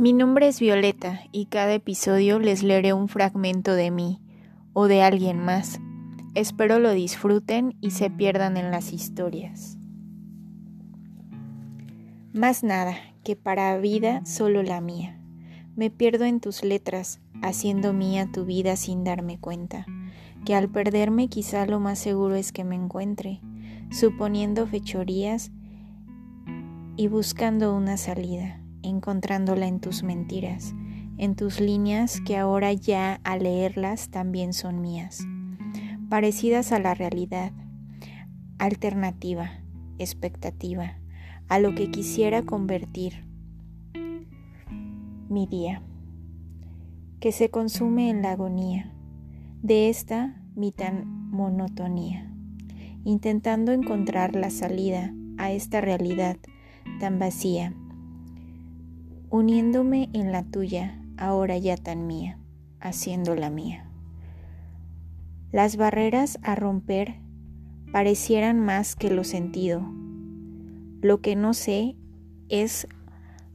Mi 0.00 0.12
nombre 0.12 0.46
es 0.46 0.60
Violeta 0.60 1.22
y 1.32 1.46
cada 1.46 1.74
episodio 1.74 2.38
les 2.38 2.62
leeré 2.62 2.92
un 2.92 3.08
fragmento 3.08 3.74
de 3.74 3.90
mí 3.90 4.20
o 4.72 4.86
de 4.86 5.02
alguien 5.02 5.40
más. 5.44 5.80
Espero 6.36 6.78
lo 6.78 6.92
disfruten 6.92 7.76
y 7.80 7.90
se 7.90 8.08
pierdan 8.08 8.56
en 8.56 8.70
las 8.70 8.92
historias. 8.92 9.76
Más 12.32 12.62
nada 12.62 12.96
que 13.24 13.34
para 13.34 13.76
vida 13.78 14.24
solo 14.24 14.62
la 14.62 14.80
mía. 14.80 15.20
Me 15.74 15.90
pierdo 15.90 16.26
en 16.26 16.38
tus 16.38 16.62
letras, 16.62 17.18
haciendo 17.42 17.92
mía 17.92 18.28
tu 18.32 18.44
vida 18.44 18.76
sin 18.76 19.02
darme 19.02 19.40
cuenta, 19.40 19.84
que 20.44 20.54
al 20.54 20.68
perderme 20.68 21.26
quizá 21.26 21.66
lo 21.66 21.80
más 21.80 21.98
seguro 21.98 22.36
es 22.36 22.52
que 22.52 22.62
me 22.62 22.76
encuentre, 22.76 23.40
suponiendo 23.90 24.64
fechorías 24.68 25.50
y 26.96 27.08
buscando 27.08 27.74
una 27.74 27.96
salida 27.96 28.60
encontrándola 28.88 29.66
en 29.66 29.80
tus 29.80 30.02
mentiras, 30.02 30.74
en 31.18 31.34
tus 31.34 31.60
líneas 31.60 32.20
que 32.20 32.36
ahora 32.36 32.72
ya 32.72 33.20
al 33.24 33.42
leerlas 33.42 34.08
también 34.08 34.52
son 34.52 34.80
mías, 34.80 35.26
parecidas 36.08 36.72
a 36.72 36.78
la 36.78 36.94
realidad, 36.94 37.52
alternativa, 38.58 39.50
expectativa, 39.98 40.98
a 41.48 41.58
lo 41.58 41.74
que 41.74 41.90
quisiera 41.90 42.42
convertir 42.42 43.24
mi 45.28 45.46
día, 45.46 45.82
que 47.20 47.32
se 47.32 47.50
consume 47.50 48.10
en 48.10 48.22
la 48.22 48.32
agonía 48.32 48.92
de 49.62 49.88
esta 49.88 50.40
mi 50.54 50.72
tan 50.72 51.30
monotonía, 51.30 52.32
intentando 53.04 53.72
encontrar 53.72 54.34
la 54.34 54.50
salida 54.50 55.12
a 55.36 55.52
esta 55.52 55.80
realidad 55.80 56.36
tan 57.00 57.18
vacía 57.18 57.74
uniéndome 59.30 60.08
en 60.12 60.32
la 60.32 60.42
tuya, 60.42 61.02
ahora 61.16 61.58
ya 61.58 61.76
tan 61.76 62.06
mía, 62.06 62.38
haciendo 62.80 63.34
la 63.34 63.50
mía. 63.50 63.90
Las 65.52 65.76
barreras 65.76 66.38
a 66.42 66.54
romper 66.54 67.20
parecieran 67.92 68.60
más 68.60 68.96
que 68.96 69.10
lo 69.10 69.24
sentido. 69.24 69.82
Lo 71.00 71.20
que 71.20 71.36
no 71.36 71.54
sé 71.54 71.96
es 72.48 72.86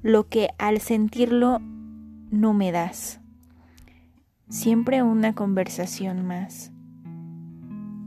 lo 0.01 0.27
que 0.27 0.49
al 0.57 0.79
sentirlo 0.79 1.59
no 2.29 2.53
me 2.53 2.71
das. 2.71 3.19
Siempre 4.49 5.03
una 5.03 5.33
conversación 5.33 6.25
más. 6.25 6.71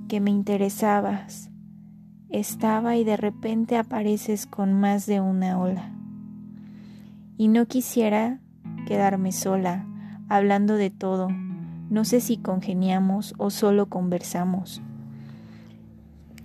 Que 0.09 0.21
me 0.21 0.31
interesabas. 0.31 1.51
Estaba 2.29 2.97
y 2.97 3.05
de 3.05 3.17
repente 3.17 3.77
apareces 3.77 4.47
con 4.47 4.73
más 4.73 5.07
de 5.07 5.21
una 5.21 5.59
ola 5.61 5.96
y 7.37 7.49
no 7.49 7.67
quisiera 7.67 8.41
quedarme 8.87 9.33
sola, 9.33 9.87
hablando 10.29 10.75
de 10.75 10.91
todo. 10.91 11.29
No 11.91 12.05
sé 12.05 12.21
si 12.21 12.39
congeniamos 12.39 13.35
o 13.39 13.51
solo 13.51 13.87
conversamos. 13.87 14.83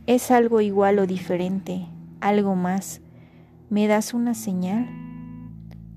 Es 0.06 0.32
algo 0.32 0.62
igual 0.62 1.00
o 1.00 1.08
diferente, 1.08 1.88
algo 2.20 2.56
más. 2.56 3.02
¿Me 3.70 3.88
das 3.88 4.14
una 4.14 4.34
señal? 4.34 4.88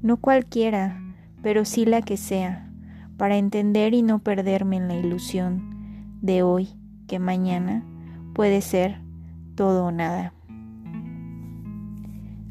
No 0.02 0.18
cualquiera, 0.18 1.00
pero 1.42 1.64
sí 1.64 1.84
la 1.84 2.02
que 2.02 2.16
sea, 2.16 2.70
para 3.16 3.36
entender 3.36 3.94
y 3.94 4.02
no 4.02 4.20
perderme 4.20 4.76
en 4.76 4.88
la 4.88 4.94
ilusión 4.94 6.18
de 6.20 6.42
hoy, 6.42 6.68
que 7.08 7.18
mañana 7.18 7.84
puede 8.34 8.60
ser 8.60 9.00
todo 9.56 9.86
o 9.86 9.90
nada. 9.90 10.32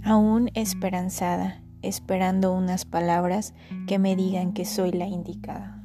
Aún 0.03 0.49
esperanzada 0.53 1.62
esperando 1.83 2.53
unas 2.53 2.85
palabras 2.85 3.53
que 3.87 3.99
me 3.99 4.15
digan 4.15 4.53
que 4.53 4.65
soy 4.65 4.91
la 4.91 5.05
indicada. 5.05 5.82